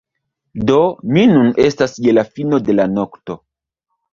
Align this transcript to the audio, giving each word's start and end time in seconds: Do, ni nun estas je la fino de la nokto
Do, 0.69 0.77
ni 1.17 1.25
nun 1.33 1.51
estas 1.65 1.93
je 2.07 2.17
la 2.21 2.25
fino 2.35 2.63
de 2.71 2.79
la 2.81 2.89
nokto 2.95 3.37